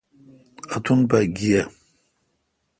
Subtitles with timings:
[0.73, 1.61] اتن پا گیہ۔